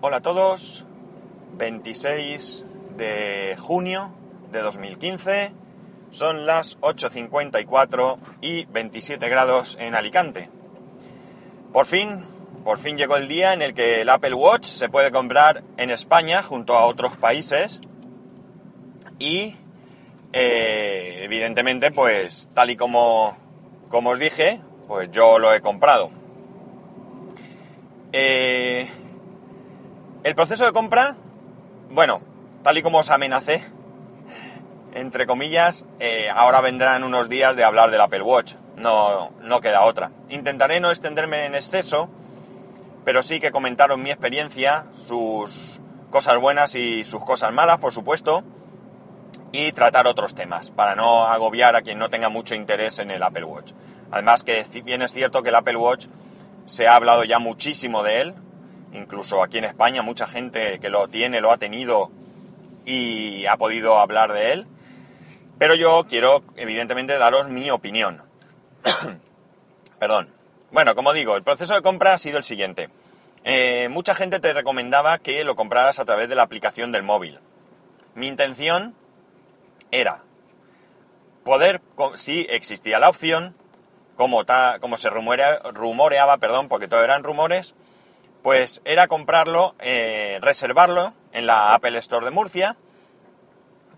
[0.00, 0.84] Hola a todos,
[1.56, 2.64] 26
[2.96, 4.12] de junio
[4.52, 5.50] de 2015,
[6.12, 10.50] son las 8.54 y 27 grados en Alicante.
[11.72, 12.24] Por fin,
[12.62, 15.90] por fin llegó el día en el que el Apple Watch se puede comprar en
[15.90, 17.80] España junto a otros países
[19.18, 19.56] y
[20.32, 23.36] eh, evidentemente pues tal y como,
[23.88, 26.12] como os dije, pues yo lo he comprado.
[28.12, 28.88] Eh,
[30.28, 31.16] el proceso de compra,
[31.88, 32.20] bueno,
[32.62, 33.64] tal y como os amenacé,
[34.92, 38.54] entre comillas, eh, ahora vendrán unos días de hablar del Apple Watch.
[38.76, 40.12] No, no queda otra.
[40.28, 42.10] Intentaré no extenderme en exceso,
[43.06, 48.44] pero sí que comentaros mi experiencia, sus cosas buenas y sus cosas malas, por supuesto,
[49.50, 53.22] y tratar otros temas, para no agobiar a quien no tenga mucho interés en el
[53.22, 53.72] Apple Watch.
[54.10, 56.06] Además que bien es cierto que el Apple Watch
[56.66, 58.34] se ha hablado ya muchísimo de él,
[58.92, 62.10] incluso aquí en España mucha gente que lo tiene, lo ha tenido
[62.84, 64.66] y ha podido hablar de él.
[65.58, 68.22] Pero yo quiero, evidentemente, daros mi opinión.
[69.98, 70.32] Perdón.
[70.70, 72.90] Bueno, como digo, el proceso de compra ha sido el siguiente.
[73.44, 77.40] Eh, mucha gente te recomendaba que lo compraras a través de la aplicación del móvil.
[78.14, 78.94] Mi intención
[79.90, 80.22] era
[81.44, 81.80] poder,
[82.14, 83.56] si existía la opción,
[84.16, 84.44] como,
[84.80, 87.74] como se rumoreaba, perdón, porque todo eran rumores,
[88.42, 92.76] pues era comprarlo, eh, reservarlo en la Apple Store de Murcia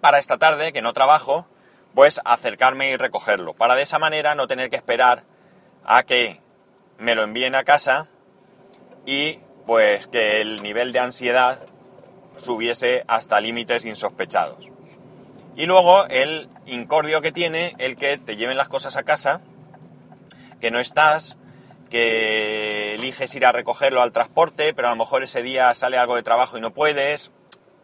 [0.01, 1.47] para esta tarde, que no trabajo,
[1.95, 5.25] pues acercarme y recogerlo, para de esa manera no tener que esperar
[5.85, 6.41] a que
[6.99, 8.09] me lo envíen a casa
[9.07, 11.61] y pues que el nivel de ansiedad
[12.37, 14.71] subiese hasta límites insospechados.
[15.57, 19.43] Y luego el incordio que tiene el que te lleven las cosas a casa,
[20.61, 21.37] que no estás,
[21.91, 26.15] que eliges ir a recogerlo al transporte, pero a lo mejor ese día sale algo
[26.15, 27.33] de trabajo y no puedes.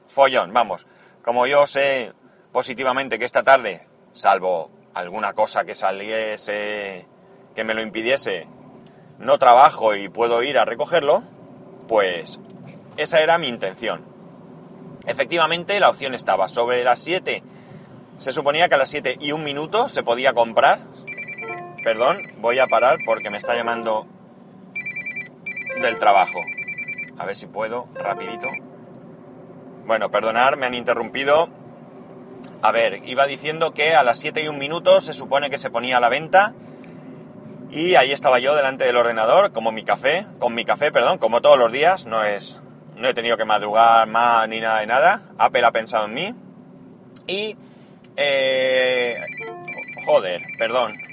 [0.09, 0.87] Follón, vamos.
[1.23, 2.13] Como yo sé
[2.53, 7.07] positivamente que esta tarde, salvo alguna cosa que saliese
[7.55, 8.47] que me lo impidiese,
[9.19, 11.23] no trabajo y puedo ir a recogerlo,
[11.89, 12.39] pues
[12.97, 14.05] esa era mi intención.
[15.07, 17.43] Efectivamente, la opción estaba sobre las 7.
[18.19, 20.81] Se suponía que a las 7 y un minuto se podía comprar.
[21.87, 24.09] Perdón, voy a parar porque me está llamando
[25.81, 26.41] del trabajo.
[27.17, 28.49] A ver si puedo, rapidito.
[29.87, 31.49] Bueno, perdonar, me han interrumpido.
[32.61, 35.71] A ver, iba diciendo que a las 7 y un minuto se supone que se
[35.71, 36.55] ponía a la venta.
[37.71, 41.41] Y ahí estaba yo delante del ordenador, como mi café, con mi café, perdón, como
[41.41, 42.61] todos los días, no es.
[42.97, 45.23] No he tenido que madrugar más ni nada de nada.
[45.39, 46.35] Apple ha pensado en mí.
[47.29, 47.57] Y.
[48.17, 49.25] Eh,
[50.05, 51.06] joder, perdón.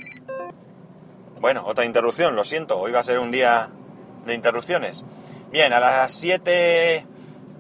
[1.44, 2.80] Bueno, otra interrupción, lo siento.
[2.80, 3.70] Hoy va a ser un día
[4.26, 5.04] de interrupciones.
[5.52, 7.06] Bien, a las 7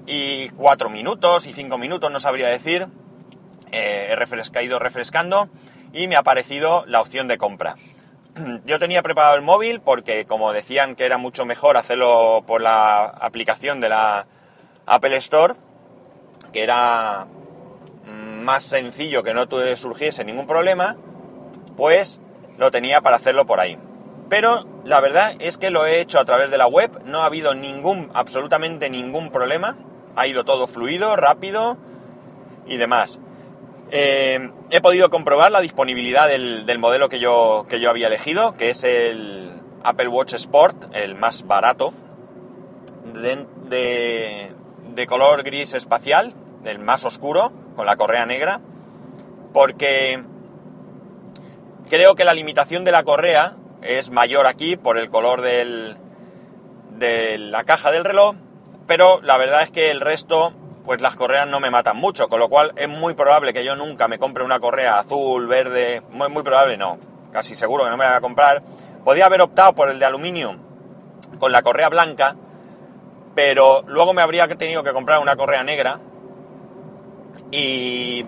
[0.05, 2.87] y 4 minutos y 5 minutos, no sabría decir,
[3.73, 5.49] eh, he refrescado, refrescando
[5.91, 7.75] y me ha aparecido la opción de compra.
[8.65, 13.03] Yo tenía preparado el móvil porque como decían que era mucho mejor hacerlo por la
[13.03, 14.27] aplicación de la
[14.85, 15.55] Apple Store,
[16.53, 17.27] que era
[18.05, 19.45] más sencillo que no
[19.75, 20.95] surgiese ningún problema,
[21.75, 22.21] pues
[22.63, 23.77] lo tenía para hacerlo por ahí.
[24.29, 27.25] Pero la verdad es que lo he hecho a través de la web, no ha
[27.25, 29.77] habido ningún, absolutamente ningún problema,
[30.15, 31.77] ha ido todo fluido, rápido
[32.65, 33.19] y demás.
[33.91, 38.71] Eh, he podido comprobar la disponibilidad del, modelo que yo, que yo había elegido, que
[38.71, 39.51] es el
[39.83, 41.93] Apple Watch Sport, el más barato,
[43.13, 44.51] de,
[44.95, 46.33] de color gris espacial,
[46.65, 48.61] el más oscuro, con la correa negra,
[49.53, 50.23] porque
[51.89, 55.97] creo que la limitación de la correa es mayor aquí por el color del,
[56.91, 58.35] de la caja del reloj,
[58.87, 60.53] pero la verdad es que el resto,
[60.85, 63.75] pues las correas no me matan mucho, con lo cual es muy probable que yo
[63.75, 66.97] nunca me compre una correa azul, verde, muy, muy probable no,
[67.31, 68.63] casi seguro que no me la voy a comprar.
[69.03, 70.57] Podía haber optado por el de aluminio
[71.39, 72.35] con la correa blanca,
[73.35, 75.99] pero luego me habría tenido que comprar una correa negra
[77.51, 78.25] y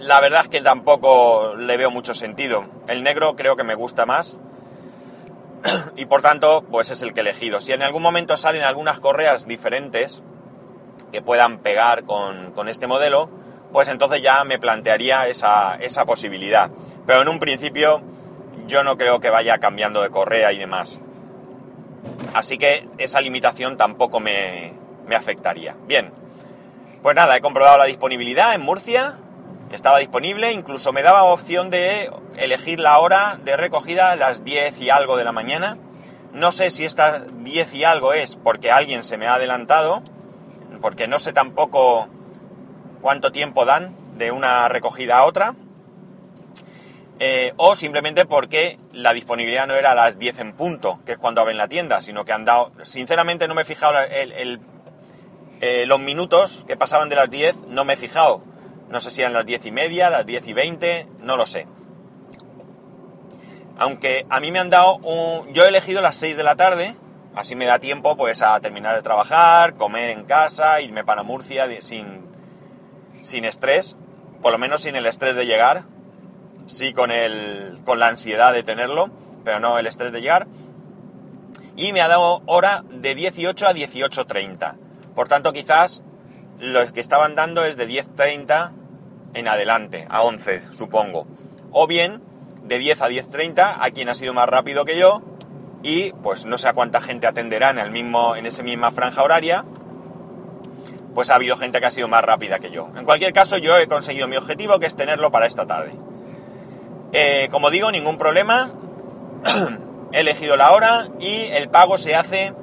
[0.00, 2.64] la verdad es que tampoco le veo mucho sentido.
[2.88, 4.36] El negro creo que me gusta más
[5.96, 7.60] y por tanto pues es el que he elegido.
[7.60, 10.22] Si en algún momento salen algunas correas diferentes
[11.12, 13.30] que puedan pegar con, este modelo,
[13.72, 16.70] pues entonces ya me plantearía esa, posibilidad.
[17.06, 18.02] Pero en un principio
[18.66, 21.00] yo no creo que vaya cambiando de correa y demás.
[22.34, 24.72] Así que esa limitación tampoco me,
[25.06, 25.76] me afectaría.
[25.86, 26.12] Bien,
[27.02, 29.14] pues nada, he comprobado la disponibilidad en Murcia,
[29.72, 34.90] estaba disponible, incluso me daba opción de elegir la hora de recogida las 10 y
[34.90, 35.78] algo de la mañana.
[36.32, 40.02] No sé si estas 10 y algo es porque alguien se me ha adelantado
[40.80, 42.08] porque no sé tampoco
[43.00, 45.54] cuánto tiempo dan de una recogida a otra,
[47.18, 51.18] eh, o simplemente porque la disponibilidad no era a las 10 en punto, que es
[51.18, 52.72] cuando abren la tienda, sino que han dado...
[52.82, 54.60] Sinceramente no me he fijado el,
[55.60, 58.42] eh, los minutos que pasaban de las 10, no me he fijado.
[58.88, 61.66] No sé si eran las 10 y media, las 10 y 20, no lo sé.
[63.78, 65.52] Aunque a mí me han dado un...
[65.52, 66.94] Yo he elegido las 6 de la tarde,
[67.34, 71.66] así me da tiempo pues a terminar de trabajar, comer en casa, irme para Murcia
[71.82, 72.26] sin,
[73.22, 73.96] sin estrés,
[74.40, 75.84] por lo menos sin el estrés de llegar,
[76.66, 79.10] sí con, el, con la ansiedad de tenerlo,
[79.44, 80.46] pero no el estrés de llegar.
[81.76, 84.76] Y me ha dado hora de 18 a 18.30.
[85.14, 86.02] Por tanto, quizás
[86.60, 88.72] lo que estaban dando es de 10.30
[89.34, 91.26] en adelante, a 11, supongo.
[91.72, 92.22] O bien
[92.62, 95.22] de 10 a 10.30 a quien ha sido más rápido que yo
[95.82, 99.22] y pues no sé a cuánta gente atenderá en, el mismo, en esa misma franja
[99.22, 99.64] horaria,
[101.14, 102.90] pues ha habido gente que ha sido más rápida que yo.
[102.96, 105.92] En cualquier caso, yo he conseguido mi objetivo, que es tenerlo para esta tarde.
[107.12, 108.72] Eh, como digo, ningún problema.
[110.12, 112.54] He elegido la hora y el pago se hace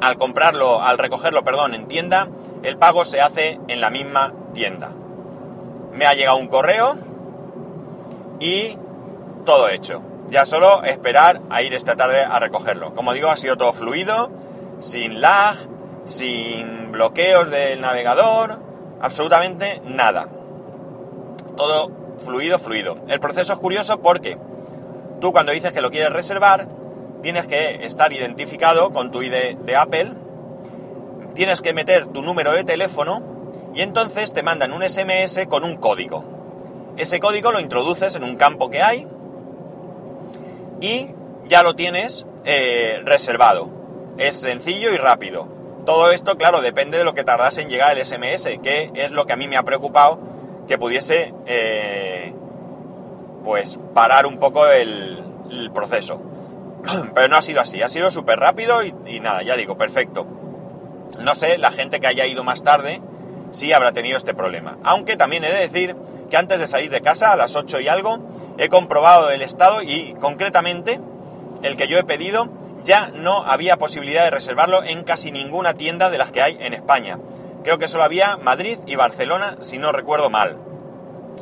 [0.00, 2.28] al comprarlo, al recogerlo, perdón, en tienda,
[2.64, 4.90] el pago se hace en la misma tienda.
[5.92, 6.96] Me ha llegado un correo
[8.40, 8.76] y
[9.44, 10.02] todo hecho.
[10.30, 12.94] Ya solo esperar a ir esta tarde a recogerlo.
[12.94, 14.30] Como digo, ha sido todo fluido,
[14.78, 15.56] sin lag,
[16.04, 18.58] sin bloqueos del navegador,
[19.00, 20.28] absolutamente nada.
[21.56, 21.90] Todo
[22.24, 22.96] fluido, fluido.
[23.08, 24.38] El proceso es curioso porque
[25.20, 26.66] tú cuando dices que lo quieres reservar,
[27.22, 30.12] tienes que estar identificado con tu ID de Apple,
[31.34, 33.22] tienes que meter tu número de teléfono
[33.74, 36.24] y entonces te mandan un SMS con un código.
[36.96, 39.06] Ese código lo introduces en un campo que hay
[40.80, 41.10] y
[41.48, 43.70] ya lo tienes eh, reservado.
[44.16, 45.48] Es sencillo y rápido.
[45.84, 49.26] Todo esto, claro, depende de lo que tardase en llegar el SMS, que es lo
[49.26, 50.18] que a mí me ha preocupado
[50.66, 52.32] que pudiese eh,
[53.42, 55.20] pues parar un poco el,
[55.72, 56.20] proceso.
[57.14, 60.26] Pero no ha sido así, ha sido súper rápido y, nada, ya digo, perfecto.
[61.18, 63.00] No sé, la gente que haya ido más tarde
[63.50, 64.78] sí habrá tenido este problema.
[64.82, 65.96] Aunque también he de decir
[66.28, 68.18] que antes de salir de casa, a las 8 y algo,
[68.58, 71.00] he comprobado el estado y concretamente
[71.62, 72.48] el que yo he pedido
[72.84, 76.74] ya no había posibilidad de reservarlo en casi ninguna tienda de las que hay en
[76.74, 77.18] España.
[77.62, 80.58] Creo que solo había Madrid y Barcelona, si no recuerdo mal.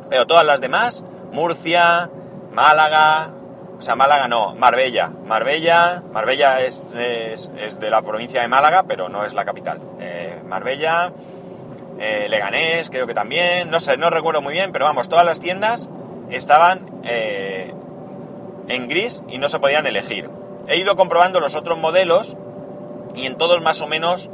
[0.09, 2.09] Pero todas las demás, Murcia,
[2.51, 3.33] Málaga,
[3.83, 5.11] o sea, Málaga no, Marbella.
[5.25, 9.81] Marbella, Marbella es, es, de la provincia de Málaga, pero no es la capital.
[9.99, 11.11] Eh, Marbella,
[11.99, 15.41] eh, Leganés, creo que también, no sé, no recuerdo muy bien, pero vamos, todas las
[15.41, 15.89] tiendas
[16.29, 17.73] estaban eh,
[18.69, 20.29] en gris y no se podían elegir.
[20.69, 22.37] He ido comprobando los otros modelos
[23.15, 24.29] y en todos más o menos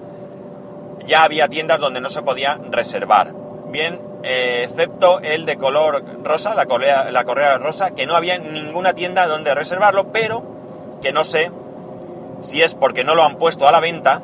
[1.07, 3.33] ya había tiendas donde no se podía reservar.
[3.69, 8.37] Bien, eh, excepto el de color rosa, la correa, la correa rosa, que no había
[8.37, 10.43] ninguna tienda donde reservarlo, pero
[11.01, 11.51] que no sé
[12.41, 14.21] si es porque no lo han puesto a la venta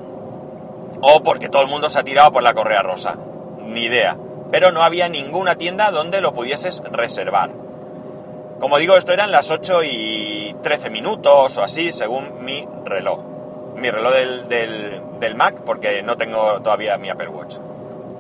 [1.02, 3.16] o porque todo el mundo se ha tirado por la correa rosa.
[3.60, 4.18] Ni idea.
[4.52, 7.52] Pero no había ninguna tienda donde lo pudieses reservar.
[8.60, 13.20] Como digo, esto eran las 8 y 13 minutos o así, según mi reloj.
[13.76, 14.48] Mi reloj del,
[15.20, 17.58] del, Mac, porque no tengo todavía mi Apple Watch.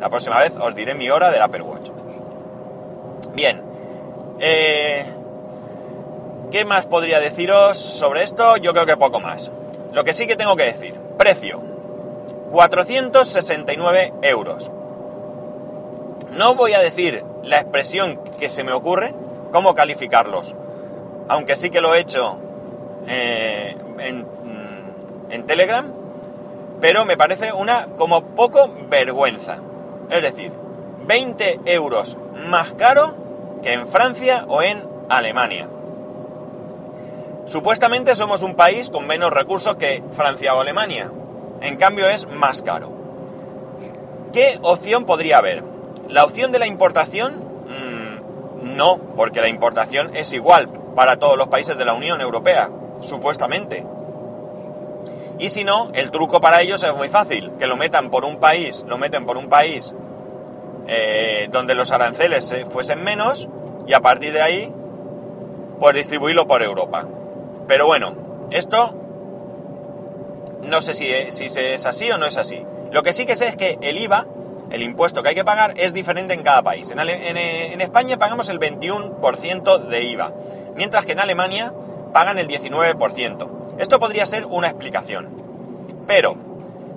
[0.05, 1.89] La próxima vez os diré mi hora del Apple Watch.
[3.33, 3.59] Bien.
[4.39, 5.03] Eh,
[6.51, 8.55] ¿Qué más podría deciros sobre esto?
[8.57, 9.51] Yo creo que poco más.
[9.93, 10.93] Lo que sí que tengo que decir.
[11.17, 11.59] Precio.
[12.51, 14.69] 469 euros.
[16.33, 19.15] No voy a decir la expresión que se me ocurre,
[19.51, 20.53] cómo calificarlos.
[21.29, 22.38] Aunque sí que lo he hecho
[23.07, 25.91] eh, mm, en, Telegram,
[26.79, 29.62] pero me parece una como poco vergüenza.
[30.09, 30.51] Es decir,
[31.07, 33.15] 20 euros más caro
[33.62, 35.67] que en Francia o en Alemania.
[37.45, 41.12] Supuestamente somos un país con menos recursos que Francia o Alemania.
[41.62, 42.91] En cambio es más caro.
[44.33, 45.63] ¿Qué opción podría haber?
[46.09, 47.45] La opción de la importación
[48.75, 52.69] no, porque la importación es igual para todos los países de la Unión Europea,
[53.01, 53.85] supuestamente.
[55.38, 58.38] Y si no, el truco para ellos es muy fácil, que lo metan por un
[58.38, 59.94] país, lo meten por un país
[60.88, 63.50] eh, donde los aranceles fuesen menos
[63.88, 64.74] y a partir de ahí,
[65.80, 67.06] pues distribuirlo por Europa.
[67.68, 68.15] Pero bueno,
[68.51, 68.94] esto
[70.63, 72.65] no sé si, si es así o no es así.
[72.92, 74.25] Lo que sí que sé es que el IVA
[74.72, 76.92] el impuesto que hay que pagar es diferente en cada país.
[76.92, 80.34] En, España pagamos el 21% de IVA,
[80.75, 81.74] mientras que en Alemania
[82.13, 83.50] pagan el 19%.
[83.77, 85.29] Esto podría ser una explicación.
[86.08, 86.38] Pero,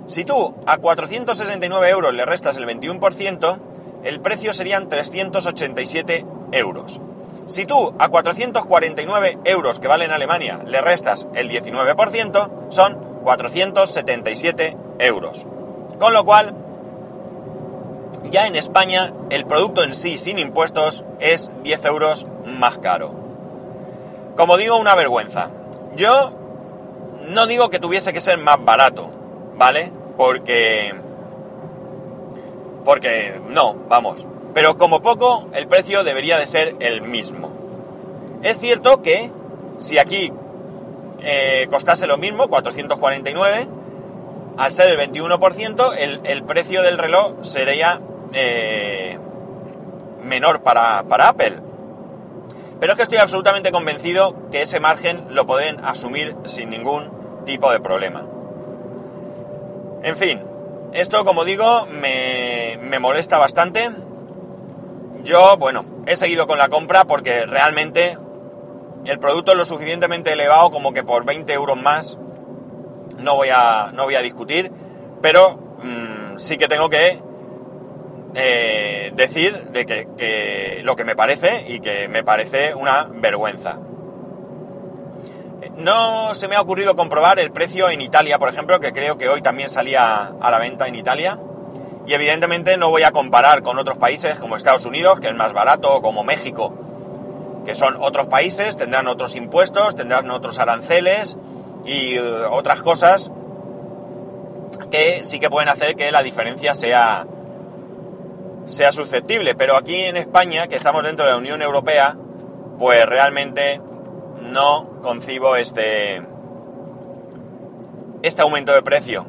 [0.09, 3.59] Si tú a 469 euros le restas el 21%,
[4.03, 6.99] el precio serían 387 euros.
[7.45, 14.77] Si tú a 449 euros que vale en Alemania le restas el 19%, son 477
[14.97, 15.45] euros.
[15.99, 16.55] Con lo cual,
[18.23, 23.13] ya en España el producto en sí sin impuestos es 10 euros más caro.
[24.35, 25.51] Como digo, una vergüenza.
[25.95, 26.38] Yo
[27.29, 29.11] no digo que tuviese que ser más barato,
[29.55, 29.91] ¿vale?
[30.17, 30.93] Porque...
[32.83, 34.25] Porque no, vamos.
[34.53, 37.51] Pero como poco, el precio debería de ser el mismo.
[38.41, 39.31] Es cierto que
[39.77, 40.33] si aquí
[41.21, 43.67] eh, costase lo mismo, 449,
[44.57, 48.01] al ser el 21%, el, precio del reloj sería
[48.33, 49.19] eh,
[50.23, 51.53] menor para, para Apple.
[52.79, 57.18] Pero es que estoy absolutamente convencido que ese margen lo pueden asumir sin ningún
[57.49, 58.23] tipo de problema.
[60.03, 60.39] En fin,
[60.93, 63.89] esto como digo me, me molesta bastante.
[65.23, 68.19] Yo, bueno, he seguido con la compra porque realmente
[69.05, 72.19] el producto es lo suficientemente elevado como que por 20 euros más
[73.17, 74.71] no voy a, no voy a discutir,
[75.23, 77.19] pero mm, sí que tengo que
[78.35, 83.79] eh, decir de que, lo que me parece y que me parece una vergüenza.
[85.79, 89.29] No se me ha ocurrido comprobar el precio en Italia, por ejemplo, que creo que
[89.29, 91.39] hoy también salía a la venta en Italia.
[92.05, 95.53] Y evidentemente no voy a comparar con otros países como Estados Unidos, que es más
[95.53, 96.73] barato, o como México,
[97.65, 101.37] que son otros países, tendrán otros impuestos, tendrán otros aranceles
[101.85, 102.21] y eh,
[102.51, 103.31] otras cosas
[104.91, 107.25] que sí que pueden hacer que la diferencia sea,
[108.65, 109.55] sea susceptible.
[109.55, 112.17] Pero aquí en España, que estamos dentro de la Unión Europea,
[112.77, 113.79] pues realmente
[114.41, 116.21] no concibo este,
[118.21, 119.25] este aumento de precio.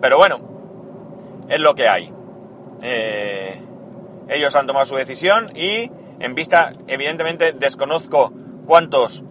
[0.00, 0.40] Pero bueno,
[1.48, 2.12] es lo que hay.
[2.82, 3.62] Eh,
[4.28, 5.90] ellos han tomado su decisión y
[6.20, 8.32] en vista, evidentemente, desconozco
[8.66, 9.22] cuántos,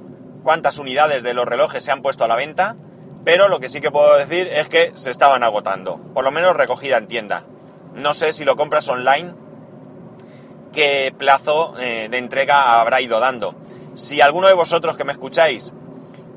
[0.43, 2.75] cuántas unidades de los relojes se han puesto a la venta,
[3.23, 6.55] pero lo que sí que puedo decir es que se estaban agotando, por lo menos
[6.55, 7.43] recogida en tienda.
[7.93, 9.33] No sé si lo compras online,
[10.71, 13.55] qué plazo eh, de entrega habrá ido dando.
[13.97, 15.73] Si alguno de vosotros que me escucháis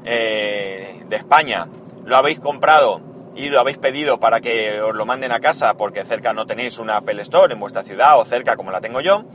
[0.07, 1.69] eh, de España
[2.07, 3.02] lo habéis comprado
[3.37, 6.79] y lo habéis pedido para que os lo manden a casa porque cerca no tenéis
[6.79, 9.26] una Apple Store en vuestra ciudad o cerca como la tengo yo,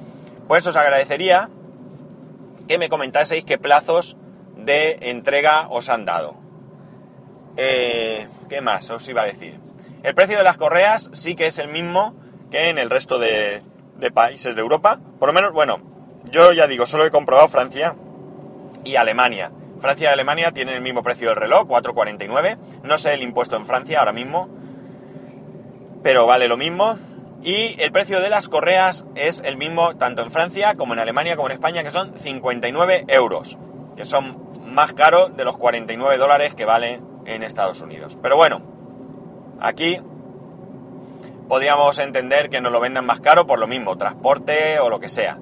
[0.47, 1.51] pues os agradecería
[2.67, 4.17] que me comentaseis qué plazos
[4.57, 6.35] de entrega os han dado.
[7.57, 9.59] Eh, ¿Qué más os iba a decir?
[10.01, 12.15] El precio de las correas sí que es el mismo
[12.49, 13.61] que en el resto de,
[13.97, 14.99] de países de Europa.
[15.19, 15.79] Por lo menos, bueno,
[16.31, 17.95] yo ya digo, solo he comprobado Francia
[18.85, 19.51] y Alemania.
[19.79, 22.57] Francia y Alemania tienen el mismo precio del reloj, 4,49.
[22.83, 24.47] No sé el impuesto en Francia ahora mismo,
[26.03, 26.97] pero vale lo mismo.
[27.43, 31.35] Y el precio de las correas es el mismo tanto en Francia como en Alemania
[31.35, 33.57] como en España, que son 59 euros,
[33.97, 38.17] que son más caros de los 49 dólares que vale en Estados Unidos.
[38.21, 38.61] Pero bueno,
[39.59, 39.99] aquí
[41.47, 45.09] podríamos entender que nos lo vendan más caro por lo mismo, transporte o lo que
[45.09, 45.37] sea.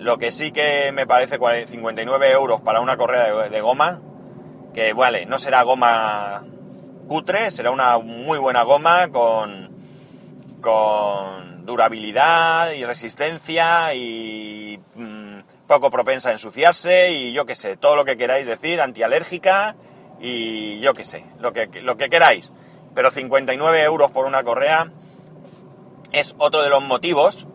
[0.00, 4.00] Lo que sí que me parece 59 euros para una correa de, goma,
[4.72, 6.46] que vale, no será goma
[7.06, 9.68] cutre, será una muy buena goma con
[10.62, 17.94] con durabilidad y resistencia y mm, poco propensa a ensuciarse y yo qué sé, todo
[17.94, 19.76] lo que queráis decir, antialérgica
[20.18, 22.52] y yo qué sé, lo que, lo que queráis.
[22.94, 24.90] Pero 59 euros por una correa
[26.10, 27.46] es otro de los motivos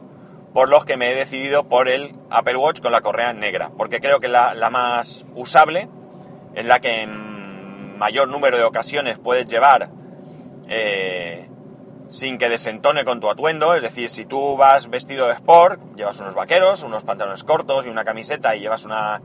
[0.55, 3.99] por los que me he decidido por el Apple Watch con la correa negra, porque
[3.99, 5.89] creo que la, la más usable,
[6.53, 9.89] en la que en mayor número de ocasiones puedes llevar
[10.69, 11.49] eh,
[12.09, 16.21] sin que desentone con tu atuendo, es decir, si tú vas vestido de sport, llevas
[16.21, 19.21] unos vaqueros, unos pantalones cortos y una camiseta y llevas una,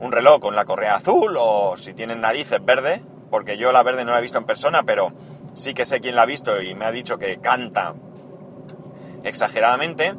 [0.00, 4.06] un reloj con la correa azul o si tienen narices verde, porque yo la verde
[4.06, 5.12] no la he visto en persona, pero
[5.52, 7.92] sí que sé quién la ha visto y me ha dicho que canta
[9.22, 10.14] exageradamente,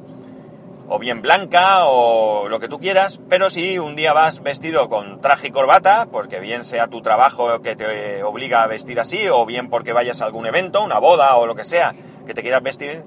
[0.96, 5.22] o bien blanca o lo que tú quieras, pero si un día vas vestido con
[5.22, 9.44] traje y corbata, porque bien sea tu trabajo que te obliga a vestir así, o
[9.48, 11.96] bien porque vayas a algún evento, una boda o lo que sea,
[12.28, 13.04] que te quieras vestir,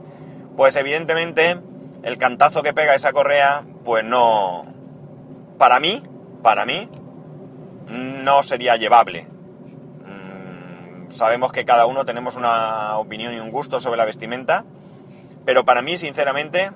[0.57, 1.61] pues evidentemente
[2.03, 4.67] el cantazo que pega esa correa, pues no,
[5.57, 6.03] para mí,
[6.43, 6.89] para mí,
[7.87, 9.29] no sería llevable.
[10.05, 14.65] Mm, sabemos que cada uno tenemos una opinión y un gusto sobre la vestimenta,
[15.45, 16.73] pero para mí, sinceramente,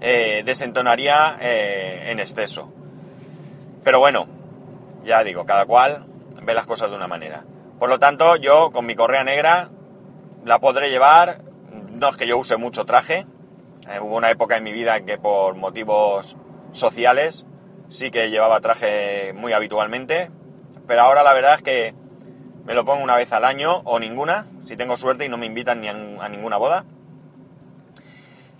[0.00, 2.72] eh, desentonaría eh, en exceso.
[3.84, 4.26] Pero bueno,
[5.04, 6.06] ya digo, cada cual
[6.42, 7.44] ve las cosas de una manera.
[7.78, 9.70] Por lo tanto, yo con mi correa negra
[10.44, 11.42] la podré llevar.
[11.90, 13.26] No es que yo use mucho traje.
[13.90, 16.36] Eh, hubo una época en mi vida en que por motivos
[16.72, 17.46] sociales
[17.88, 20.30] sí que llevaba traje muy habitualmente.
[20.86, 21.94] Pero ahora la verdad es que
[22.64, 25.46] me lo pongo una vez al año o ninguna, si tengo suerte y no me
[25.46, 26.84] invitan ni a, ninguna boda.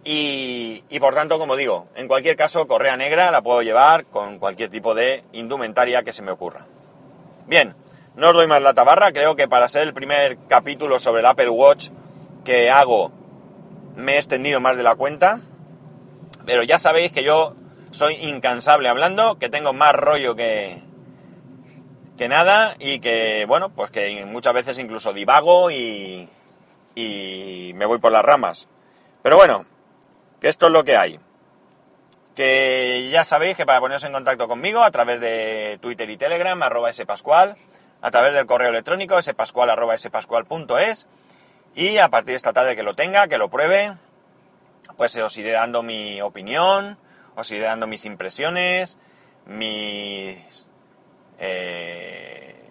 [0.09, 4.39] Y, y, por tanto, como digo, en cualquier caso, correa negra la puedo llevar con
[4.39, 6.69] cualquier tipo de indumentaria que se me ocurra.
[7.49, 7.75] Bien,
[8.15, 11.27] no os doy más la tabarra, creo que para ser el primer capítulo sobre el
[11.27, 11.89] Apple Watch
[12.45, 13.11] que hago
[13.97, 15.41] me he extendido más de la cuenta,
[16.45, 17.57] pero ya sabéis que yo
[17.91, 20.81] soy incansable hablando, que tengo más rollo que,
[22.17, 26.29] que nada y que, bueno, pues que muchas veces incluso divago y,
[26.95, 28.69] y me voy por las ramas.
[29.23, 29.67] Pero bueno,
[30.41, 31.21] que esto es lo que hay.
[32.35, 36.63] Que ya sabéis que para poneros en contacto conmigo a través de Twitter y Telegram,
[36.63, 37.57] arroba spascual,
[38.03, 41.07] a través del correo electrónico spascual arroba spascual.es
[41.75, 43.97] y a partir de esta tarde que lo tenga, que lo pruebe,
[44.97, 46.99] pues os iré dando mi opinión,
[47.35, 48.97] os iré dando mis impresiones,
[49.45, 50.67] mis
[51.39, 52.71] eh,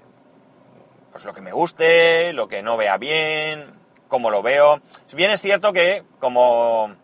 [1.12, 3.74] pues lo que me guste, lo que no vea bien,
[4.08, 4.82] cómo lo veo.
[5.14, 6.96] Bien es cierto que como,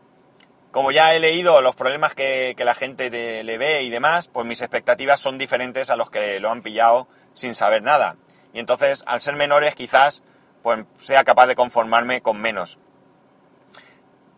[0.71, 3.09] como ya he leído los problemas que, la gente
[3.43, 7.07] le ve y demás, pues mis expectativas son diferentes a los que lo han pillado
[7.33, 8.15] sin saber nada.
[8.53, 10.23] Y entonces, al ser menores, quizás
[10.61, 12.77] pues sea capaz de conformarme con menos.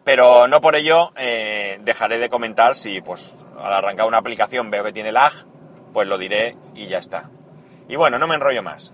[0.04, 4.84] Pero no por ello eh, dejaré de comentar si pues al arrancar una aplicación veo
[4.84, 5.34] que tiene lag,
[5.94, 7.30] pues lo diré y ya está.
[7.88, 8.92] Y bueno, no me enrollo más.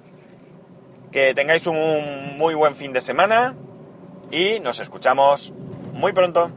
[1.12, 3.55] Que tengáis un muy buen fin de semana
[4.31, 5.53] y nos escuchamos
[5.93, 6.51] muy pronto.